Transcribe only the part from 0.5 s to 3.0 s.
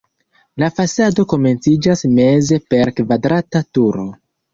La fasado komenciĝas meze per